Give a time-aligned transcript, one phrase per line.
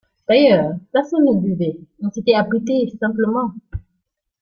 [0.27, 3.53] D’ailleurs, personne ne buvait, on s’était abrité, simplement.